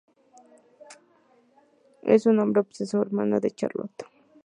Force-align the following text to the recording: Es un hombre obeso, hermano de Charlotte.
Es 2.01 2.25
un 2.25 2.39
hombre 2.39 2.61
obeso, 2.63 3.03
hermano 3.03 3.39
de 3.39 3.51
Charlotte. 3.51 4.05